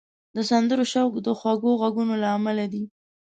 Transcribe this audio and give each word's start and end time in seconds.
د 0.35 0.37
سندرو 0.49 0.85
شوق 0.93 1.13
د 1.25 1.27
خوږو 1.39 1.71
غږونو 1.81 2.13
له 2.23 2.27
امله 2.37 2.65
دی 2.73 2.83